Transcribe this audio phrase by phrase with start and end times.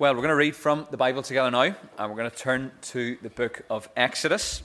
[0.00, 2.70] Well, we're going to read from the Bible together now, and we're going to turn
[2.82, 4.62] to the book of Exodus.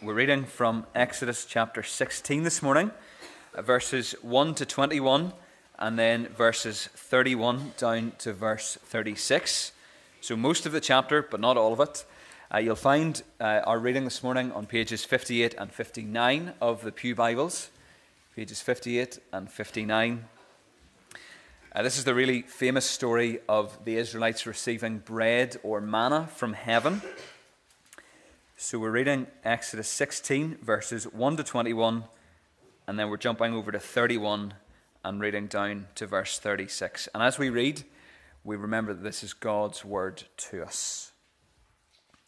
[0.00, 2.90] We're reading from Exodus chapter 16 this morning,
[3.54, 5.34] uh, verses 1 to 21,
[5.78, 9.72] and then verses 31 down to verse 36.
[10.22, 12.06] So, most of the chapter, but not all of it.
[12.50, 16.92] Uh, you'll find uh, our reading this morning on pages 58 and 59 of the
[16.92, 17.68] Pew Bibles.
[18.34, 20.24] Pages 58 and 59.
[21.72, 26.52] Uh, this is the really famous story of the Israelites receiving bread or manna from
[26.52, 27.00] heaven.
[28.56, 32.02] So we're reading Exodus 16, verses 1 to 21,
[32.88, 34.54] and then we're jumping over to 31
[35.04, 37.08] and reading down to verse 36.
[37.14, 37.84] And as we read,
[38.42, 41.12] we remember that this is God's word to us.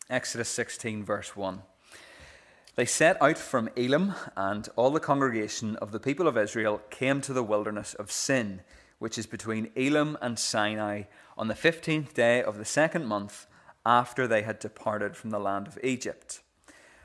[0.09, 1.63] Exodus 16, verse 1.
[2.77, 7.21] They set out from Elim, and all the congregation of the people of Israel came
[7.23, 8.61] to the wilderness of Sin
[9.02, 11.02] which is between Elim and Sinai,
[11.37, 13.48] on the fifteenth day of the second month
[13.84, 16.40] after they had departed from the land of Egypt.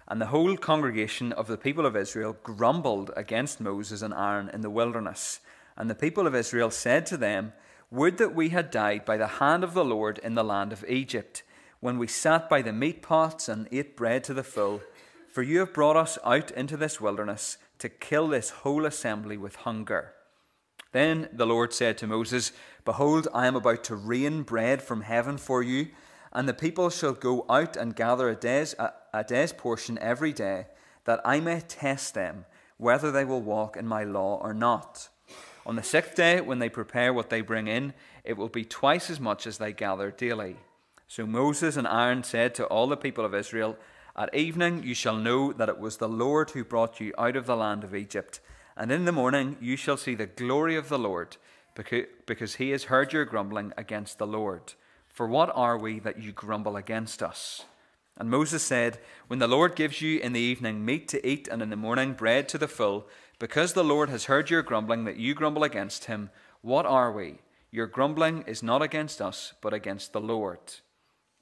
[0.07, 4.61] And the whole congregation of the people of Israel grumbled against Moses and Aaron in
[4.61, 5.39] the wilderness.
[5.75, 7.53] And the people of Israel said to them,
[7.89, 10.85] Would that we had died by the hand of the Lord in the land of
[10.87, 11.41] Egypt,
[11.79, 14.81] when we sat by the meat pots and ate bread to the full.
[15.31, 19.55] For you have brought us out into this wilderness to kill this whole assembly with
[19.55, 20.13] hunger.
[20.91, 22.51] Then the Lord said to Moses,
[22.85, 25.89] Behold, I am about to rain bread from heaven for you,
[26.31, 30.33] and the people shall go out and gather a day's, a, a day's portion every
[30.33, 30.67] day,
[31.05, 32.45] that I may test them
[32.77, 35.09] whether they will walk in my law or not.
[35.65, 39.09] On the sixth day, when they prepare what they bring in, it will be twice
[39.09, 40.57] as much as they gather daily.
[41.07, 43.77] So Moses and Aaron said to all the people of Israel,
[44.15, 47.45] At evening you shall know that it was the Lord who brought you out of
[47.45, 48.39] the land of Egypt
[48.77, 51.37] and in the morning you shall see the glory of the Lord,
[52.25, 54.73] because he has heard your grumbling against the Lord.
[55.09, 57.65] For what are we that you grumble against us?
[58.17, 61.61] And Moses said, When the Lord gives you in the evening meat to eat, and
[61.61, 63.07] in the morning bread to the full,
[63.39, 66.29] because the Lord has heard your grumbling that you grumble against him,
[66.61, 67.39] what are we?
[67.71, 70.59] Your grumbling is not against us, but against the Lord.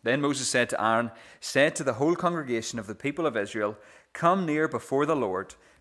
[0.03, 3.77] Then Moses said to Aaron, Said to the whole congregation of the people of Israel,
[4.13, 5.55] Come near before the Lord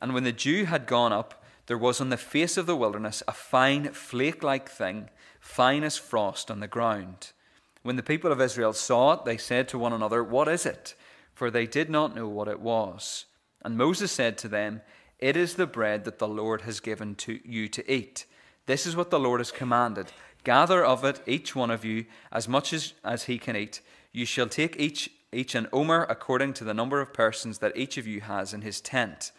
[0.00, 3.22] And when the dew had gone up, there was on the face of the wilderness
[3.26, 7.32] a fine flake like thing, fine as frost on the ground.
[7.82, 10.94] When the people of Israel saw it, they said to one another, What is it?
[11.34, 13.26] For they did not know what it was.
[13.64, 14.80] And Moses said to them,
[15.18, 18.26] It is the bread that the Lord has given to you to eat.
[18.66, 20.12] This is what the Lord has commanded.
[20.44, 23.80] Gather of it, each one of you, as much as, as he can eat.
[24.12, 27.98] You shall take each, each an omer according to the number of persons that each
[27.98, 29.32] of you has in his tent.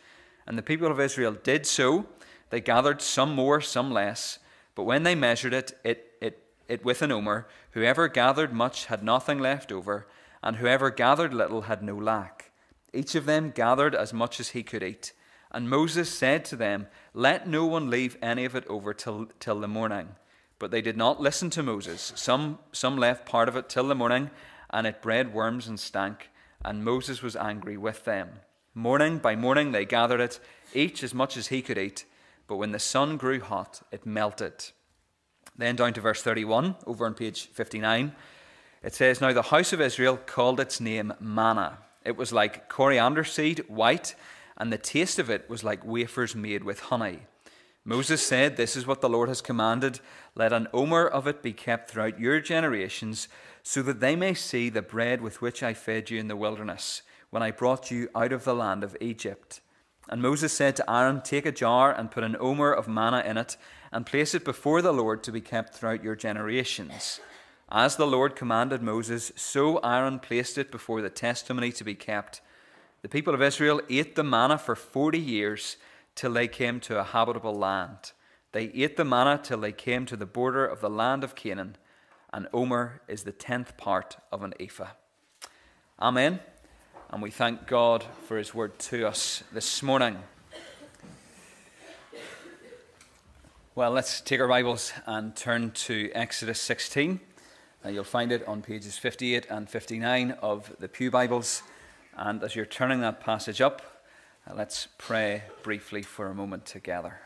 [0.48, 2.06] And the people of Israel did so.
[2.50, 4.40] They gathered some more, some less.
[4.74, 9.04] But when they measured it, it, it, it with an omer, whoever gathered much had
[9.04, 10.08] nothing left over,
[10.42, 12.52] and whoever gathered little had no lack.
[12.94, 15.12] Each of them gathered as much as he could eat.
[15.52, 19.60] And Moses said to them, Let no one leave any of it over till, till
[19.60, 20.16] the morning.
[20.60, 22.14] But they did not listen to Moses.
[22.16, 24.32] Some, some left part of it till the morning,
[24.70, 26.30] and it bred worms and stank.
[26.64, 28.40] And Moses was angry with them.
[28.78, 30.40] Morning by morning they gathered it,
[30.72, 32.06] each as much as he could eat.
[32.46, 34.66] But when the sun grew hot, it melted.
[35.58, 38.12] Then down to verse 31, over on page 59,
[38.84, 41.80] it says, Now the house of Israel called its name manna.
[42.06, 44.14] It was like coriander seed, white,
[44.58, 47.22] and the taste of it was like wafers made with honey.
[47.84, 50.02] Moses said, This is what the Lord has commanded.
[50.36, 53.28] Let an omer of it be kept throughout your generations,
[53.64, 57.02] so that they may see the bread with which I fed you in the wilderness
[57.30, 59.62] when I brought you out of the land of Egypt.
[60.10, 63.38] And Moses said to Aaron, Take a jar and put an omer of manna in
[63.38, 63.58] it,
[63.92, 67.20] and place it before the Lord to be kept throughout your generations.
[67.70, 72.42] As the Lord commanded Moses, so Aaron placed it before the testimony to be kept.
[73.02, 75.76] The people of Israel ate the manna for forty years
[76.16, 78.14] till they came to a habitable land.
[78.54, 81.76] They ate the manna till they came to the border of the land of Canaan.
[82.32, 84.92] An omer is the tenth part of an ephah.
[86.00, 86.40] Amen
[87.10, 90.18] and we thank God for His word to us this morning.
[93.76, 97.20] Well, let's take our Bibles and turn to Exodus 16
[97.86, 101.62] Uh, you'll find it on pages 58 and 59 of the Pew Bibles.
[102.18, 104.04] And as you're turning that passage up,
[104.50, 107.20] uh, let's pray briefly for a moment together.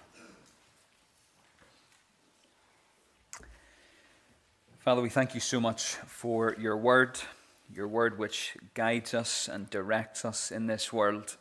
[4.79, 7.17] Father, we thank you so much for your word,
[7.73, 11.37] your word which guides us and directs us in this world.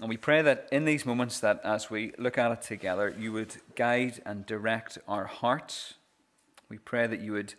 [0.00, 3.32] And we pray that in these moments that as we look at it together, you
[3.32, 5.94] would guide and direct our hearts.
[6.68, 7.54] We pray that you would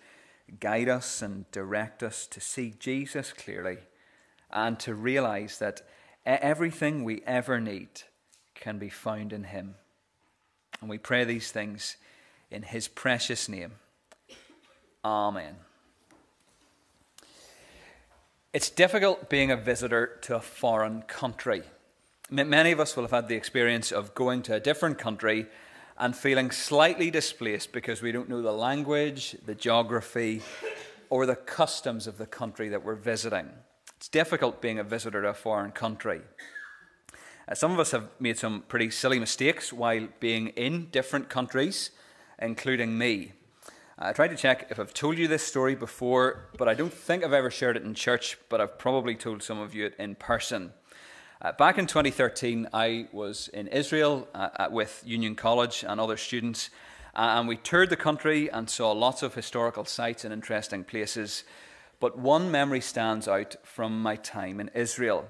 [0.59, 3.77] guide us and direct us to see Jesus clearly
[4.51, 5.81] and to realize that
[6.25, 7.89] everything we ever need
[8.53, 9.75] can be found in him.
[10.81, 11.97] And we pray these things
[12.51, 13.73] in his precious name.
[15.03, 15.55] Amen.
[18.55, 21.63] It's difficult being a visitor to a foreign country.
[22.29, 25.47] Many of us will have had the experience of going to a different country
[25.97, 30.41] and feeling slightly displaced because we don't know the language, the geography,
[31.09, 33.49] or the customs of the country that we're visiting.
[33.97, 36.21] It's difficult being a visitor to a foreign country.
[37.49, 41.89] Uh, some of us have made some pretty silly mistakes while being in different countries,
[42.39, 43.33] including me.
[43.97, 47.23] I tried to check if I've told you this story before, but I don't think
[47.23, 50.15] I've ever shared it in church, but I've probably told some of you it in
[50.15, 50.73] person.
[51.41, 56.71] Uh, back in 2013, I was in Israel uh, with Union College and other students,
[57.15, 61.45] uh, and we toured the country and saw lots of historical sites and interesting places.
[62.01, 65.25] But one memory stands out from my time in Israel.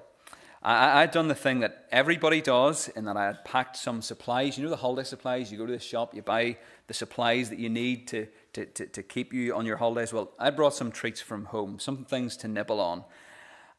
[0.67, 4.57] I, had done the thing that everybody does, in that I had packed some supplies.
[4.57, 5.51] You know the holiday supplies?
[5.51, 6.57] You go to the shop, you buy
[6.87, 10.11] the supplies that you need to, to, to, to keep you on your holidays.
[10.11, 13.03] Well, I brought some treats from home, some things to nibble on.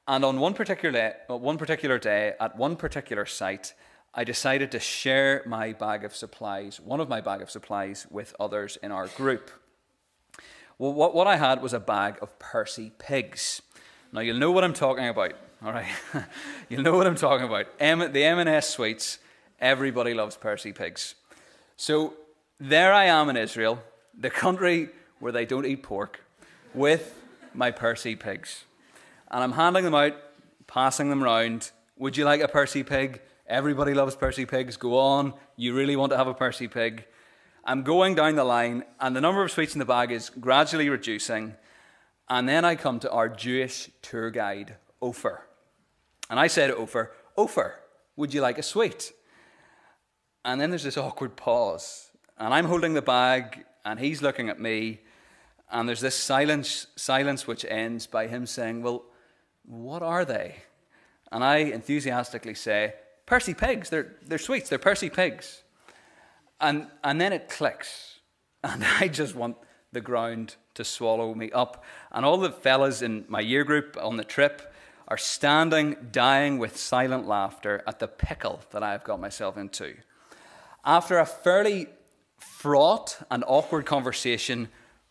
[0.07, 3.75] And on one particular day, one particular day at one particular site,
[4.15, 8.35] I decided to share my bag of supplies, one of my bag of supplies, with
[8.39, 9.51] others in our group.
[10.79, 13.63] Well, what, what I had was a bag of Percy pigs.
[14.13, 15.33] Now you'll know what I'm talking about,
[15.65, 15.87] all right?
[16.69, 17.67] you'll know what I'm talking about.
[17.81, 19.19] M- the M&S sweets.
[19.59, 21.15] Everybody loves Percy pigs.
[21.77, 22.15] So
[22.61, 23.83] there I am in Israel,
[24.19, 26.21] the country where they don't eat pork,
[26.75, 27.23] with
[27.55, 28.65] my Percy pigs
[29.31, 30.15] and I'm handing them out,
[30.67, 31.71] passing them round.
[31.99, 33.21] Would you like a Percy pig?
[33.47, 34.77] Everybody loves Percy pigs.
[34.77, 35.35] Go on.
[35.57, 37.05] You really want to have a Percy pig.
[37.65, 40.89] I'm going down the line, and the number of sweets in the bag is gradually
[40.89, 41.57] reducing.
[42.29, 45.43] And then I come to our Jewish tour guide, Ofer.
[46.31, 47.81] And I say to Ofer, Ofer,
[48.17, 49.13] would you like a sweet?
[50.45, 52.11] And then there's this awkward pause.
[52.39, 55.01] And I'm holding the bag, and he's looking at me.
[55.71, 59.05] And there's this silence, silence which ends by him saying, Well,
[59.65, 60.57] what are they?
[61.33, 62.95] And I enthusiastically say,
[63.25, 63.89] Percy pigs.
[63.89, 64.69] They're, they're sweets.
[64.69, 65.63] They're Percy pigs.
[66.61, 68.13] And, and then it clicks.
[68.65, 69.59] And I just want
[69.93, 71.85] the ground to swallow me up.
[72.11, 74.75] And all the fellas in my year group on the trip
[75.07, 79.95] are standing, dying with silent laughter at the pickle that I have got myself into.
[80.85, 81.87] After a fairly
[82.39, 84.69] fraught and awkward conversation,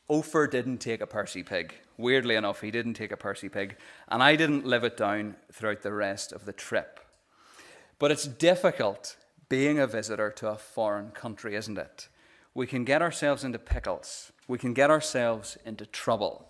[0.09, 1.73] Ofer didn't take a Percy pig.
[1.97, 3.77] Weirdly enough, he didn't take a Percy pig,
[4.07, 6.99] and I didn't live it down throughout the rest of the trip.
[7.97, 9.15] But it's difficult
[9.47, 12.09] being a visitor to a foreign country, isn't it?
[12.53, 16.49] We can get ourselves into pickles, we can get ourselves into trouble.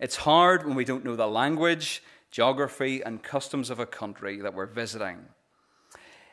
[0.00, 4.54] It's hard when we don't know the language, geography, and customs of a country that
[4.54, 5.18] we're visiting.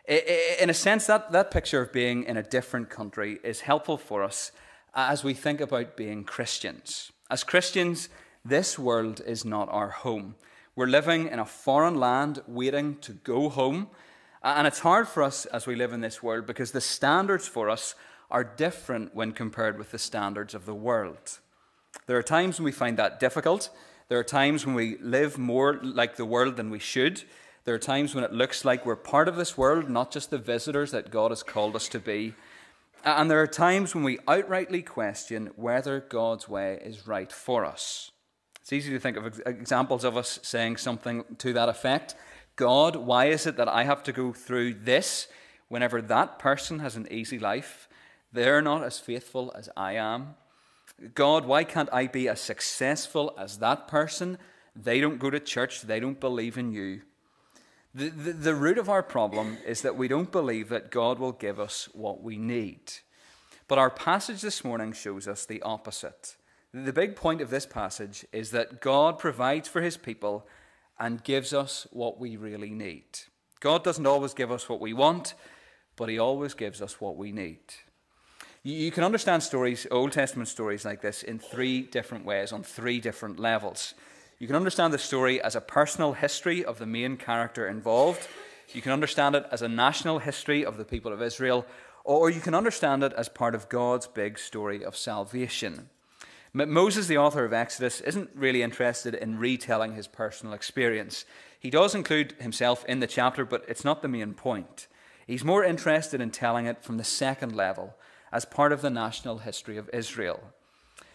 [0.07, 4.23] In a sense, that, that picture of being in a different country is helpful for
[4.23, 4.51] us
[4.93, 7.11] as we think about being Christians.
[7.31, 8.09] As Christians,
[8.43, 10.35] this world is not our home.
[10.75, 13.87] We're living in a foreign land waiting to go home.
[14.43, 17.67] And it's hard for us as we live in this world because the standards for
[17.67, 17.95] us
[18.29, 21.39] are different when compared with the standards of the world.
[22.05, 23.69] There are times when we find that difficult.
[24.07, 27.23] There are times when we live more like the world than we should.
[27.65, 30.37] There are times when it looks like we're part of this world, not just the
[30.37, 32.35] visitors that God has called us to be.
[33.03, 38.11] And there are times when we outrightly question whether God's way is right for us.
[38.61, 42.15] It's easy to think of examples of us saying something to that effect.
[42.55, 45.27] God, why is it that I have to go through this
[45.67, 47.89] whenever that person has an easy life?
[48.31, 50.35] They're not as faithful as I am.
[51.15, 54.37] God, why can't I be as successful as that person?
[54.75, 57.01] They don't go to church, they don't believe in you.
[57.95, 61.31] The, the, the root of our problem is that we don't believe that God will
[61.31, 62.91] give us what we need.
[63.69, 66.35] But our passage this morning shows us the opposite.
[66.73, 70.45] The big point of this passage is that God provides for his people
[70.99, 73.05] and gives us what we really need.
[73.61, 75.33] God doesn't always give us what we want,
[75.95, 77.59] but he always gives us what we need.
[78.61, 82.99] You can understand stories, Old Testament stories like this, in three different ways, on three
[82.99, 83.93] different levels.
[84.37, 88.27] You can understand the story as a personal history of the main character involved.
[88.73, 91.65] You can understand it as a national history of the people of Israel,
[92.03, 95.89] or you can understand it as part of God's big story of salvation.
[96.53, 101.25] Moses, the author of Exodus, isn't really interested in retelling his personal experience.
[101.59, 104.87] He does include himself in the chapter, but it's not the main point.
[105.25, 107.95] He's more interested in telling it from the second level,
[108.31, 110.51] as part of the national history of Israel.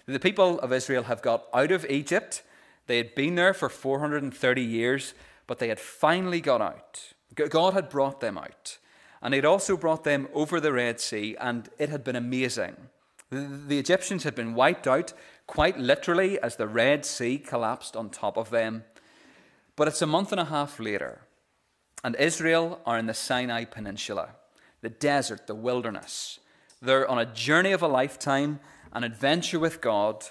[0.07, 2.43] The people of Israel have got out of Egypt.
[2.91, 5.15] They had been there for 430 years,
[5.47, 7.13] but they had finally got out.
[7.37, 8.79] God had brought them out.
[9.23, 12.75] And He'd also brought them over the Red Sea, and it had been amazing.
[13.31, 15.13] The Egyptians had been wiped out,
[15.47, 18.83] quite literally, as the Red Sea collapsed on top of them.
[19.77, 21.21] But it's a month and a half later,
[22.03, 24.31] and Israel are in the Sinai Peninsula,
[24.81, 26.41] the desert, the wilderness.
[26.83, 28.59] They're on a journey of a lifetime,
[28.93, 30.25] an adventure with God.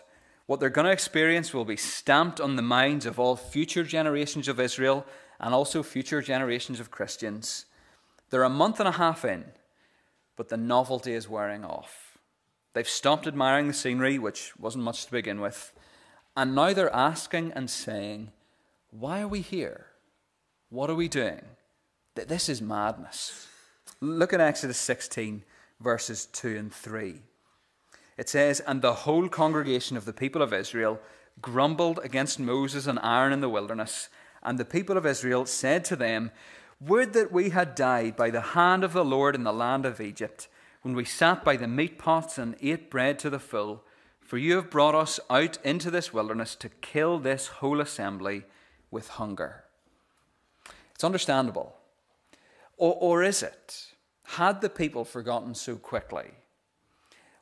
[0.49, 4.47] What they're going to experience will be stamped on the minds of all future generations
[4.47, 5.05] of Israel
[5.39, 7.65] and also future generations of Christians.
[8.31, 9.45] They're a month and a half in,
[10.35, 12.17] but the novelty is wearing off.
[12.73, 15.71] They've stopped admiring the scenery, which wasn't much to begin with,
[16.35, 18.31] and now they're asking and saying,
[18.89, 19.85] Why are we here?
[20.71, 21.41] What are we doing?
[22.15, 23.47] This is madness.
[24.01, 25.43] Look at Exodus 16
[25.79, 27.21] verses 2 and 3.
[28.19, 30.99] It says, And the whole congregation of the people of Israel
[31.41, 34.09] grumbled against Moses and Aaron in the wilderness.
[34.43, 36.31] And the people of Israel said to them,
[36.81, 40.01] Would that we had died by the hand of the Lord in the land of
[40.01, 40.49] Egypt,
[40.81, 43.85] when we sat by the meat pots and ate bread to the full.
[44.19, 48.43] For you have brought us out into this wilderness to kill this whole assembly
[48.91, 49.63] with hunger.
[50.93, 51.73] It's understandable.
[52.75, 53.93] Or, or is it?
[54.23, 56.31] Had the people forgotten so quickly?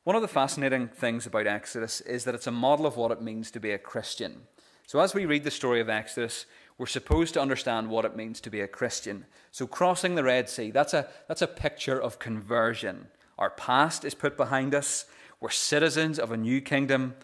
[0.08, 3.22] One of the fascinating things about Exodus is that it's a model of what it
[3.22, 4.44] means to be a Christian.
[4.86, 6.46] So, as we read the story of Exodus,
[6.78, 9.26] we're supposed to understand what it means to be a Christian.
[9.52, 13.10] So, crossing the Red Sea, that's a, that's a picture of conversion.
[13.38, 15.08] Our past is put behind us,
[15.42, 17.16] we're citizens of a new kingdom.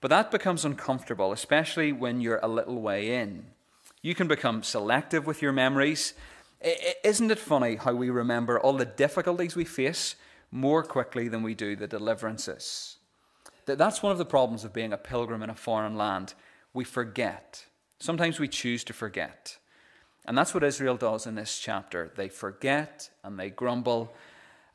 [0.00, 3.46] But that becomes uncomfortable, especially when you're a little way in.
[4.00, 6.14] You can become selective with your memories
[7.02, 10.14] isn't it funny how we remember all the difficulties we face
[10.52, 12.98] more quickly than we do the deliverances?
[13.66, 16.34] That's one of the problems of being a pilgrim in a foreign land.
[16.72, 17.66] We forget.
[17.98, 19.58] Sometimes we choose to forget.
[20.24, 22.12] And that's what Israel does in this chapter.
[22.14, 24.14] They forget and they grumble.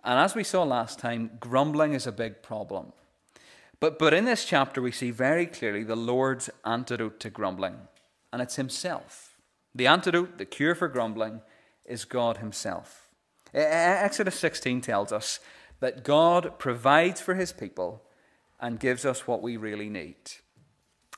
[0.03, 2.91] And as we saw last time, grumbling is a big problem.
[3.79, 7.75] But, but in this chapter, we see very clearly the Lord's antidote to grumbling,
[8.34, 9.38] and it's Himself.
[9.75, 11.41] The antidote, the cure for grumbling,
[11.86, 13.10] is God Himself.
[13.53, 15.39] Exodus 16 tells us
[15.79, 18.03] that God provides for His people
[18.60, 20.15] and gives us what we really need.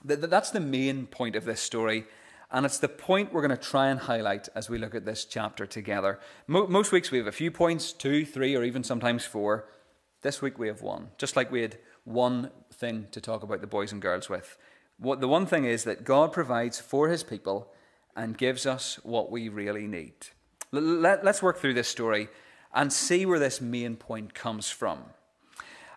[0.04, 2.06] That's the main point of this story,
[2.51, 5.25] and it's the point we're going to try and highlight as we look at this
[5.25, 6.20] chapter together.
[6.48, 9.70] Most weeks we have a few points two, three, or even sometimes four.
[10.22, 13.68] This week we have one, just like we had one thing to talk about the
[13.68, 14.58] boys and girls with.
[14.98, 17.72] What, the one thing is that God provides for His people
[18.16, 20.13] and gives us what we really need.
[20.72, 22.28] Let, us work through this story
[22.74, 25.00] and see where this main point comes from.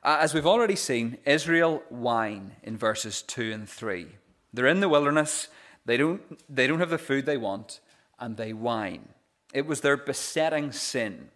[0.03, 4.09] Uh, as we've already seen, Israel whine in verses 2 and 3.
[4.53, 5.49] They're in the wilderness,
[5.85, 6.23] they don't,
[6.55, 7.81] they don't have the food they want,
[8.19, 9.09] and they whine.
[9.53, 11.31] It was their besetting sin.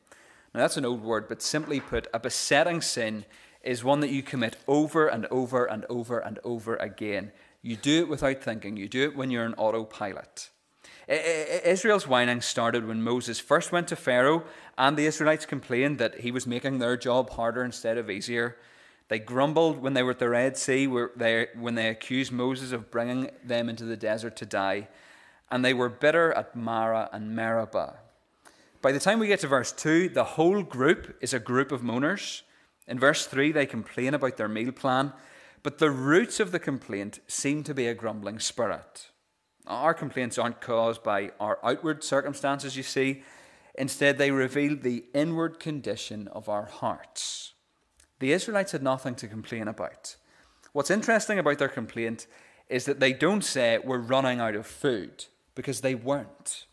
[0.55, 3.25] Now, that's an old word, but simply put, a besetting sin
[3.62, 7.33] is one that you commit over and over and over and over again.
[7.62, 10.50] You do it without thinking, you do it when you're an autopilot.
[11.08, 14.44] Israel's whining started when Moses first went to Pharaoh,
[14.76, 18.56] and the Israelites complained that he was making their job harder instead of easier.
[19.08, 23.30] They grumbled when they were at the Red Sea, when they accused Moses of bringing
[23.44, 24.88] them into the desert to die.
[25.48, 27.98] And they were bitter at Marah and Meribah.
[28.82, 31.82] By the time we get to verse 2, the whole group is a group of
[31.82, 32.42] moaners.
[32.88, 35.12] In verse 3, they complain about their meal plan,
[35.62, 39.10] but the roots of the complaint seem to be a grumbling spirit.
[39.66, 43.23] Our complaints aren't caused by our outward circumstances, you see.
[43.75, 47.54] Instead, they reveal the inward condition of our hearts.
[48.20, 50.16] The Israelites had nothing to complain about.
[50.73, 52.26] What's interesting about their complaint
[52.68, 56.66] is that they don't say, We're running out of food, because they weren't.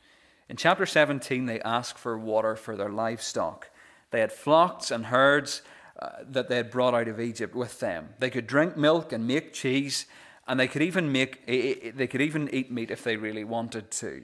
[0.50, 3.70] In chapter 17, they ask for water for their livestock.
[4.12, 5.62] They had flocks and herds
[6.00, 8.10] uh, that they had brought out of Egypt with them.
[8.20, 10.06] They could drink milk and make cheese,
[10.48, 13.16] and they could even make eh, eh, eh, they could even eat meat if they
[13.16, 14.24] really wanted to.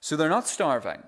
[0.00, 1.02] So they're not starving.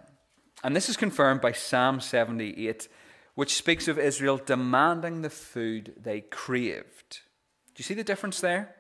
[0.64, 2.88] And this is confirmed by Psalm 78,
[3.35, 7.21] which speaks of Israel demanding the food they craved.
[7.75, 8.75] Do you see the difference there?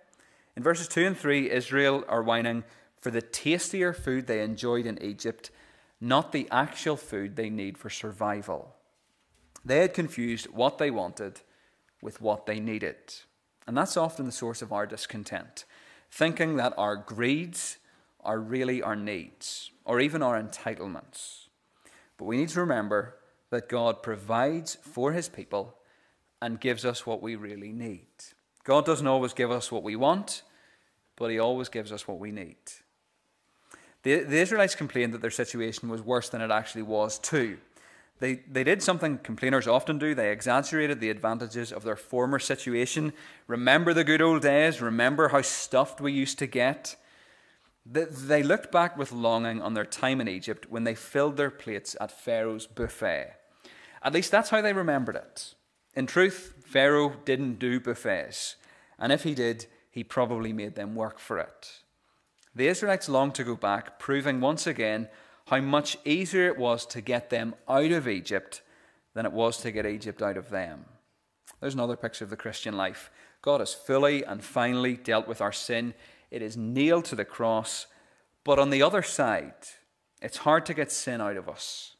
[0.56, 2.64] In verses 2 and 3, Israel are whining
[2.98, 5.50] for the tastier food they enjoyed in Egypt,
[6.00, 8.74] not the actual food they need for survival.
[9.64, 11.40] They had confused what they wanted
[12.00, 12.96] with what they needed.
[13.66, 15.64] And that's often the source of our discontent,
[16.10, 17.78] thinking that our greeds
[18.20, 21.46] are really our needs or even our entitlements.
[22.16, 23.16] But we need to remember
[23.50, 25.76] that God provides for his people
[26.40, 28.06] and gives us what we really need.
[28.64, 30.42] God doesn't always give us what we want,
[31.16, 32.56] but he always gives us what we need.
[34.02, 37.58] The, the Israelites complained that their situation was worse than it actually was, too.
[38.18, 40.14] They, they did something complainers often do.
[40.14, 43.12] They exaggerated the advantages of their former situation.
[43.46, 44.80] Remember the good old days?
[44.80, 46.96] Remember how stuffed we used to get?
[47.84, 51.94] They looked back with longing on their time in Egypt when they filled their plates
[52.00, 53.34] at Pharaoh's buffet.
[54.02, 55.54] At least that's how they remembered it.
[55.94, 58.56] In truth, Pharaoh didn't do buffets,
[58.98, 61.80] and if he did, he probably made them work for it.
[62.54, 65.08] The Israelites longed to go back, proving once again
[65.46, 68.62] how much easier it was to get them out of Egypt
[69.14, 70.84] than it was to get Egypt out of them.
[71.60, 73.10] There's another picture of the Christian life.
[73.42, 75.94] God has fully and finally dealt with our sin
[76.30, 77.86] it is nailed to the cross.
[78.44, 79.54] But on the other side,
[80.20, 81.94] it's hard to get sin out of us.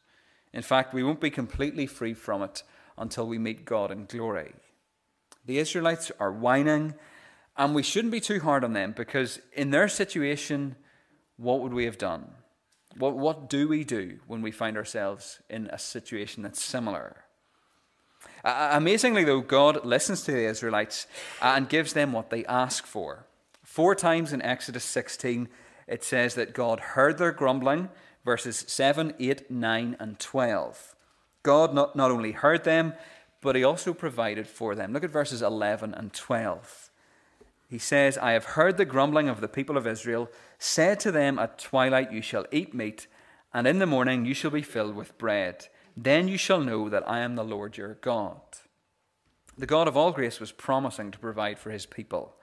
[0.53, 2.63] In fact, we won't be completely free from it
[2.97, 4.53] until we meet God in glory.
[5.45, 6.95] The Israelites are whining,
[7.57, 10.77] and we shouldn't be too hard on them because, in their situation,
[11.37, 12.31] what would we have done?
[12.99, 17.25] What, what do we do when we find ourselves in a situation that's similar?
[18.45, 21.07] Uh, amazingly, though, God listens to the Israelites
[21.43, 23.27] and gives them what they ask for.
[23.65, 25.49] Four times in Exodus 16,
[25.87, 27.89] it says that God heard their grumbling,
[28.25, 30.95] verses 7, 8, 9, and 12.
[31.43, 32.95] God not, not only heard them,
[33.41, 34.93] but he also provided for them.
[34.93, 36.91] Look at verses 11 and 12.
[37.69, 40.31] He says, I have heard the grumbling of the people of Israel.
[40.59, 43.07] Said to them, At twilight you shall eat meat,
[43.53, 45.69] and in the morning you shall be filled with bread.
[45.97, 48.41] Then you shall know that I am the Lord your God.
[49.57, 52.37] The God of all grace was promising to provide for his people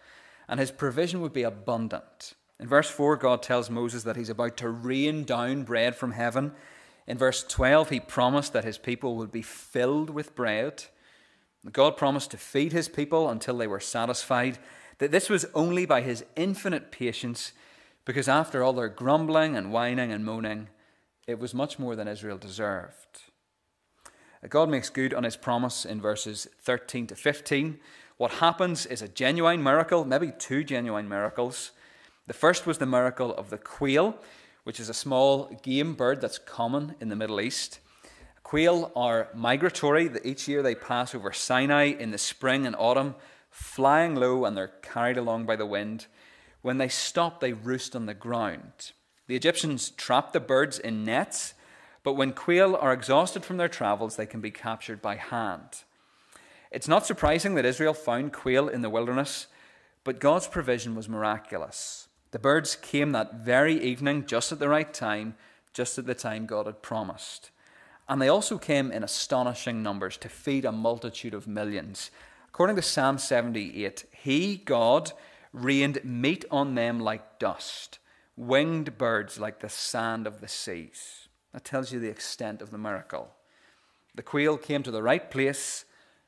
[0.47, 2.33] and his provision would be abundant.
[2.59, 6.53] In verse 4, God tells Moses that he's about to rain down bread from heaven.
[7.07, 10.85] In verse 12, he promised that his people would be filled with bread.
[11.71, 14.59] God promised to feed his people until they were satisfied.
[14.99, 17.53] That this was only by his infinite patience,
[18.05, 20.69] because after all their grumbling and whining and moaning,
[21.27, 23.23] it was much more than Israel deserved.
[24.43, 27.79] Uh, God makes good on his promise in verses 13 to 15
[28.17, 31.71] what happens is a genuine miracle, maybe two genuine miracles.
[32.27, 34.15] The first was the miracle of the quail,
[34.63, 37.79] which is a small game bird that's common in the Middle East.
[38.43, 40.11] Quail are migratory.
[40.23, 43.15] Each year they pass over Sinai in the spring and autumn,
[43.49, 46.05] flying low, and they're carried along by the wind.
[46.63, 48.93] When they stop, they roost on the ground.
[49.27, 51.53] The Egyptians trap the birds in nets,
[52.03, 55.83] but when quail are exhausted from their travels, they can be captured by hand.
[56.71, 59.47] It's not surprising that Israel found quail in the wilderness,
[60.05, 62.07] but God's provision was miraculous.
[62.31, 65.35] The birds came that very evening, just at the right time,
[65.73, 67.51] just at the time God had promised.
[68.07, 72.09] And they also came in astonishing numbers to feed a multitude of millions.
[72.47, 75.11] According to Psalm 78, He, God,
[75.53, 77.99] rained meat on them like dust,
[78.35, 81.29] winged birds like the sand of the seas.
[81.53, 83.29] That tells you the extent of the miracle.
[84.15, 85.85] The quail came to the right place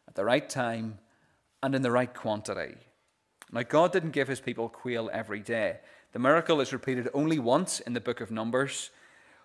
[0.08, 1.00] at the right time
[1.62, 2.76] and in the right quantity.
[3.52, 5.80] Now, God didn't give his people quail every day.
[6.14, 8.92] The miracle is repeated only once in the book of Numbers.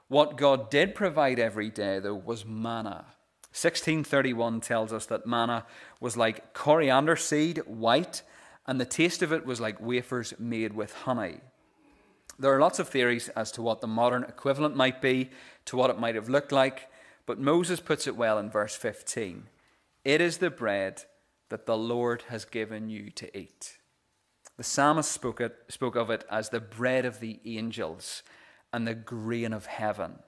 [0.08, 3.06] What God did provide every day, though, was manna.
[3.52, 5.66] 1631 tells us that manna
[5.98, 8.22] was like coriander seed, white,
[8.70, 11.40] and the taste of it was like wafers made with honey.
[12.38, 15.30] There are lots of theories as to what the modern equivalent might be,
[15.64, 16.88] to what it might have looked like,
[17.26, 19.48] but Moses puts it well in verse 15.
[20.04, 21.02] It is the bread
[21.48, 23.78] that the Lord has given you to eat.
[24.56, 28.22] The psalmist spoke, it, spoke of it as the bread of the angels
[28.72, 30.20] and the grain of heaven.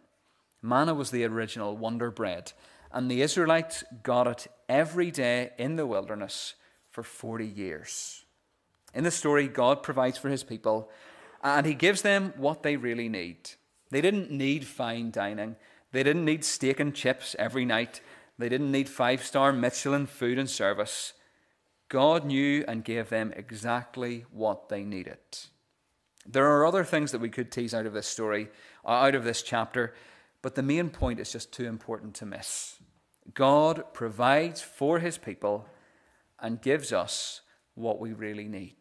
[0.60, 2.54] Manna was the original wonder bread,
[2.90, 6.54] and the Israelites got it every day in the wilderness
[6.90, 8.21] for 40 years.
[8.94, 10.90] In the story, God provides for his people,
[11.42, 13.50] and he gives them what they really need.
[13.90, 15.56] They didn't need fine dining,
[15.92, 18.00] they didn't need steak and chips every night.
[18.38, 21.12] They didn't need five star Michelin food and service.
[21.88, 25.18] God knew and gave them exactly what they needed.
[26.26, 28.48] There are other things that we could tease out of this story,
[28.84, 29.94] uh, out of this chapter,
[30.40, 32.76] but the main point is just too important to miss.
[33.34, 35.68] God provides for his people
[36.40, 37.42] and gives us
[37.74, 38.76] what we really need.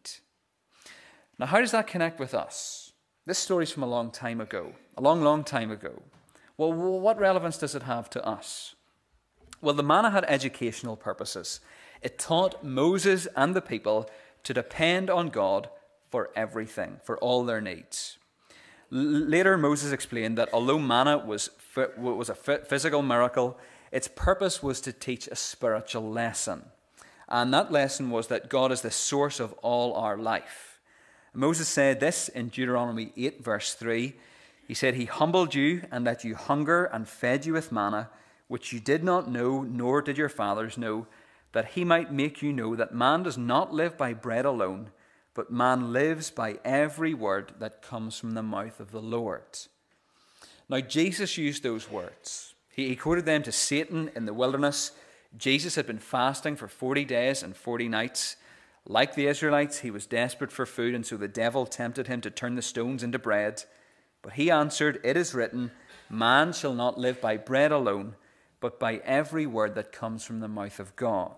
[1.38, 2.92] Now, how does that connect with us?
[3.26, 6.02] This story's from a long time ago, a long, long time ago.
[6.56, 8.74] Well, what relevance does it have to us?
[9.60, 11.60] Well, the manna had educational purposes.
[12.02, 14.10] It taught Moses and the people
[14.42, 15.68] to depend on God
[16.10, 18.18] for everything, for all their needs.
[18.90, 21.50] Later, Moses explained that although manna was,
[21.96, 23.58] was a physical miracle,
[23.90, 26.64] its purpose was to teach a spiritual lesson.
[27.32, 30.78] And that lesson was that God is the source of all our life.
[31.32, 34.12] Moses said this in Deuteronomy 8, verse 3.
[34.68, 38.10] He said, He humbled you and let you hunger and fed you with manna,
[38.48, 41.06] which you did not know, nor did your fathers know,
[41.52, 44.90] that he might make you know that man does not live by bread alone,
[45.32, 49.42] but man lives by every word that comes from the mouth of the Lord.
[50.68, 52.54] Now, Jesus used those words.
[52.74, 54.92] He, quoted them to Satan in the wilderness.
[55.36, 58.36] Jesus had been fasting for 40 days and 40 nights.
[58.86, 62.30] Like the Israelites, he was desperate for food, and so the devil tempted him to
[62.30, 63.64] turn the stones into bread.
[64.22, 65.70] But he answered, It is written,
[66.10, 68.16] Man shall not live by bread alone,
[68.60, 71.36] but by every word that comes from the mouth of God.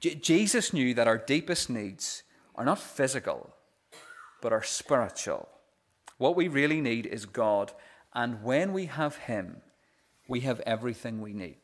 [0.00, 2.22] J- Jesus knew that our deepest needs
[2.54, 3.54] are not physical,
[4.40, 5.48] but are spiritual.
[6.18, 7.72] What we really need is God,
[8.14, 9.62] and when we have Him,
[10.28, 11.60] we have everything we need.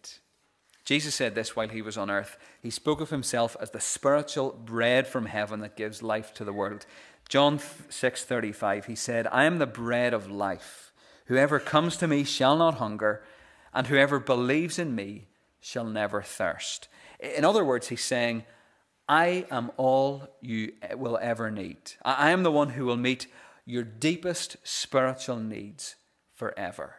[0.84, 2.36] Jesus said this while he was on earth.
[2.60, 6.52] He spoke of himself as the spiritual bread from heaven that gives life to the
[6.52, 6.86] world.
[7.28, 10.92] John 6:35 he said, "I am the bread of life.
[11.26, 13.24] Whoever comes to me shall not hunger,
[13.72, 15.28] and whoever believes in me
[15.60, 16.88] shall never thirst."
[17.20, 18.44] In other words, he's saying,
[19.08, 21.92] I am all you will ever need.
[22.02, 23.26] I am the one who will meet
[23.64, 25.96] your deepest spiritual needs
[26.34, 26.96] forever.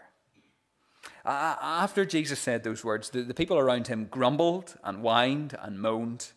[1.26, 6.32] After Jesus said those words, the, the people around him grumbled and whined and moaned.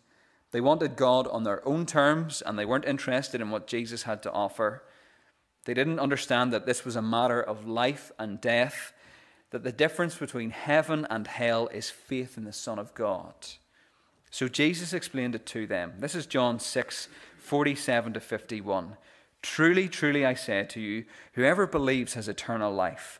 [0.51, 4.23] They wanted God on their own terms and they weren't interested in what Jesus had
[4.23, 4.83] to offer.
[5.65, 8.93] They didn't understand that this was a matter of life and death,
[9.51, 13.33] that the difference between heaven and hell is faith in the Son of God.
[14.31, 15.93] So Jesus explained it to them.
[15.99, 18.97] This is John 6 47 to 51.
[19.41, 23.19] Truly, truly, I say to you, whoever believes has eternal life.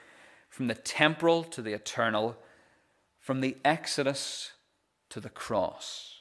[0.51, 2.35] from the temporal to the eternal,
[3.19, 4.51] from the Exodus
[5.09, 6.19] to the cross.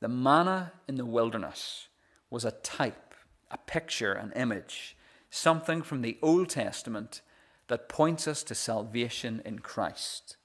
[0.00, 1.86] The manna in the wilderness
[2.28, 3.14] was a type,
[3.50, 4.96] a picture, an image,
[5.30, 7.22] something from the Old Testament
[7.68, 10.36] that points us to salvation in Christ.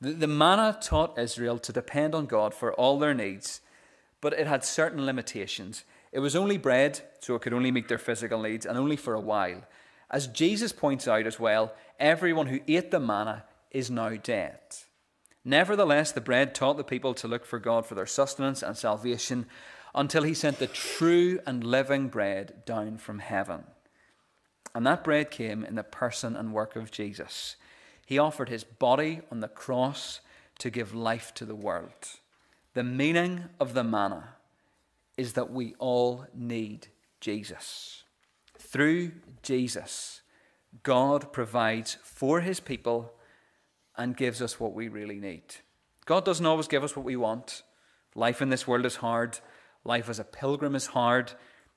[0.00, 3.60] The, the manna taught Israel to depend on God for all their needs,
[4.20, 5.84] but it had certain limitations.
[6.12, 9.14] It was only bread, so it could only meet their physical needs, and only for
[9.14, 9.62] a while.
[10.10, 14.58] As Jesus points out as well, everyone who ate the manna is now dead.
[15.44, 19.46] Nevertheless, the bread taught the people to look for God for their sustenance and salvation
[19.94, 23.64] until he sent the true and living bread down from heaven.
[24.74, 27.56] And that bread came in the person and work of Jesus.
[28.04, 30.20] He offered his body on the cross
[30.58, 32.18] to give life to the world.
[32.74, 34.34] The meaning of the manna
[35.16, 36.88] is that we all need
[37.20, 38.04] Jesus.
[38.76, 39.12] Through
[39.42, 40.20] Jesus,
[40.82, 43.14] God provides for his people
[43.96, 45.44] and gives us what we really need.
[46.04, 47.62] God doesn't always give us what we want.
[48.14, 49.38] Life in this world is hard.
[49.82, 51.32] Life as a pilgrim is hard.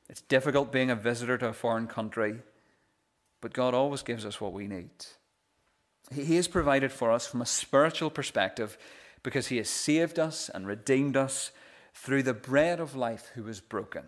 [0.09, 2.39] It's difficult being a visitor to a foreign country.
[3.39, 4.89] But God always gives us what we need.
[6.13, 8.77] He has provided for us from a spiritual perspective
[9.23, 11.51] because He has saved us and redeemed us
[11.93, 14.03] through the bread of life who was broken.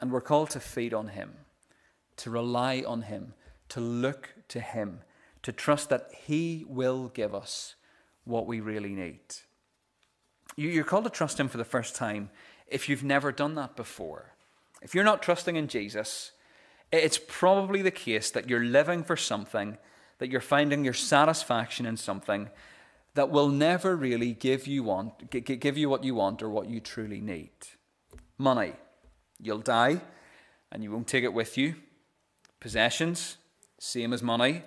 [0.00, 1.34] And we're called to feed on Him,
[2.22, 3.34] to rely on Him,
[3.68, 5.00] to look to Him,
[5.42, 7.74] to trust that He will give us
[8.22, 9.18] what we really need.
[10.54, 12.30] You're called to trust Him for the first time
[12.68, 14.34] if you've never done that before.
[14.82, 16.30] If you're not trusting in Jesus,
[16.92, 19.76] it's probably the case that you're living for something,
[20.18, 22.50] that you're finding your satisfaction in something
[23.14, 26.78] that will never really give you, want, give you what you want or what you
[26.78, 27.50] truly need.
[28.38, 28.74] Money.
[29.40, 30.02] You'll die
[30.70, 31.74] and you won't take it with you.
[32.62, 33.38] Possessions
[33.80, 34.62] same as money.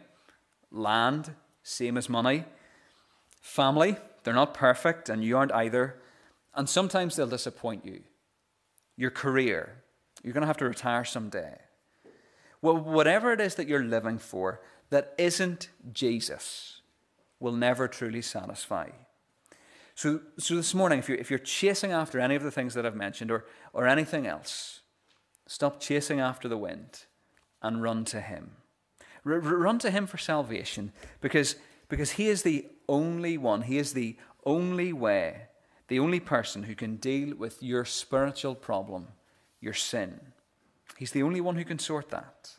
[0.69, 2.43] Land, same as money.
[3.39, 5.95] Family, They're not perfect, and you aren't either.
[6.53, 8.01] And sometimes they'll disappoint you.
[8.97, 9.83] Your career,
[10.21, 11.57] you're going to have to retire someday.
[12.61, 16.81] Well, whatever it is that you're living for that isn't Jesus
[17.39, 18.89] will never truly satisfy.
[19.93, 22.85] So, so this morning, if you're, if you're chasing after any of the things that
[22.85, 24.81] I've mentioned or, or anything else,
[25.47, 27.05] stop chasing after the wind
[27.65, 28.51] and run to Him.
[29.25, 31.55] R- run to Him for salvation because,
[31.89, 35.47] because He is the only one, He is the only way,
[35.87, 39.07] the only person who can deal with your spiritual problem,
[39.59, 40.19] your sin.
[40.95, 42.51] He's the only one who can sort that.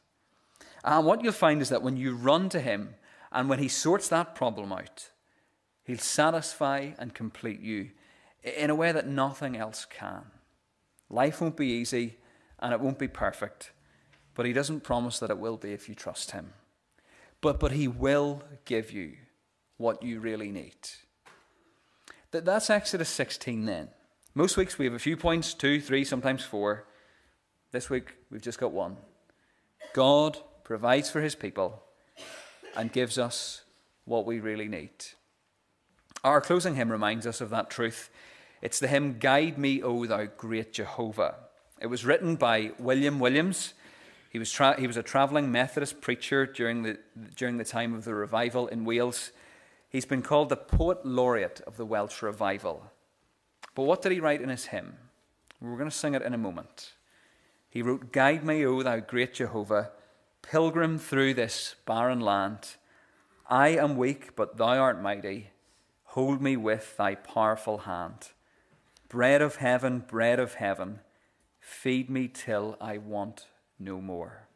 [0.82, 2.96] And what you'll find is that when you run to Him
[3.30, 5.10] and when He sorts that problem out,
[5.84, 7.90] He'll satisfy and complete you
[8.42, 10.24] in a way that nothing else can.
[11.08, 12.16] Life won't be easy
[12.58, 13.70] and it won't be perfect,
[14.36, 16.52] but He doesn't promise that it will be if you trust Him.
[17.40, 19.14] But, but He will give you
[19.78, 20.76] what you really need.
[22.30, 23.88] That, that's Exodus 16 then.
[24.34, 26.84] Most weeks we have a few points two, three, sometimes four.
[27.72, 28.98] This week we've just got one.
[29.94, 31.82] God provides for His people
[32.76, 33.62] and gives us
[34.04, 34.90] what we really need.
[36.22, 38.10] Our closing hymn reminds us of that truth.
[38.60, 41.36] It's the hymn, Guide Me, O Thou Great Jehovah.
[41.80, 43.74] It was written by William Williams.
[44.30, 46.98] He was, tra- he was a travelling Methodist preacher during the,
[47.36, 49.32] during the time of the revival in Wales.
[49.88, 52.90] He's been called the poet laureate of the Welsh revival.
[53.74, 54.96] But what did he write in his hymn?
[55.60, 56.92] We're going to sing it in a moment.
[57.70, 59.90] He wrote, Guide me, O thou great Jehovah,
[60.42, 62.76] pilgrim through this barren land.
[63.48, 65.50] I am weak, but thou art mighty.
[66.04, 68.30] Hold me with thy powerful hand.
[69.08, 71.00] Bread of heaven, bread of heaven,
[71.60, 73.46] feed me till I want
[73.78, 74.46] no more.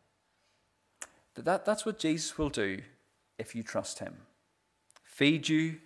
[1.35, 2.83] That, that's what Jesus will do
[3.39, 4.19] if you trust him.
[5.05, 5.79] Feed you,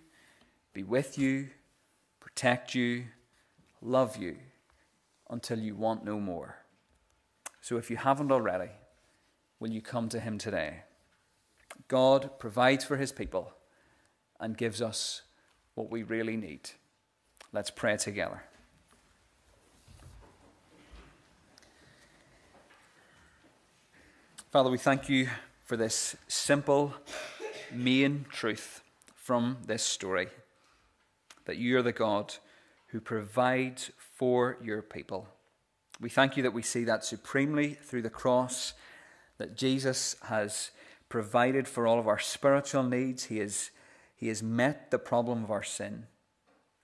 [0.73, 1.49] be with you,
[2.19, 3.05] protect you,
[3.81, 4.37] love you
[5.29, 6.57] until you want no more.
[7.61, 8.71] So if you haven't already,
[9.59, 10.83] will you come to him today?
[11.87, 13.53] God provides for his people
[14.39, 15.21] and gives us
[15.75, 16.71] what we really need.
[17.53, 18.43] Let's pray together.
[24.55, 25.27] Father, we thank you
[25.65, 26.93] for this simple
[27.73, 28.81] main truth
[29.13, 30.29] from this story
[31.43, 32.35] that you are the God
[32.87, 35.27] who provides for your people.
[35.99, 38.71] We thank you that we see that supremely through the cross,
[39.39, 40.71] that Jesus has
[41.09, 43.25] provided for all of our spiritual needs.
[43.25, 43.71] He has,
[44.15, 46.05] he has met the problem of our sin.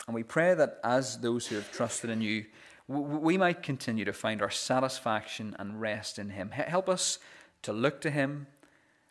[0.08, 2.48] And we pray that as those who have trusted in you,
[2.90, 6.50] we might continue to find our satisfaction and rest in Him.
[6.50, 7.18] Help us
[7.64, 8.48] to look to Him,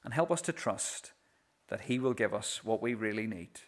[0.05, 1.13] and help us to trust
[1.69, 3.61] that He will give us what we really need.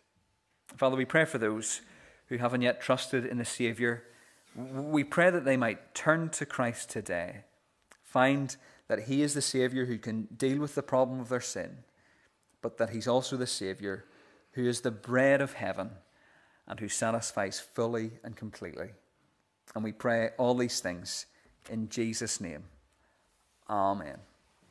[0.76, 1.82] Father, we pray for those
[2.26, 4.02] who haven't yet trusted in the Saviour.
[4.56, 7.44] We pray that they might turn to Christ today,
[8.02, 8.56] find
[8.88, 11.78] that He is the Saviour who can deal with the problem of their sin,
[12.60, 14.04] but that He's also the Saviour
[14.52, 15.90] who is the bread of heaven
[16.66, 18.90] and who satisfies fully and completely.
[19.74, 21.26] And we pray all these things
[21.70, 22.64] in Jesus' name.
[23.68, 24.18] Amen.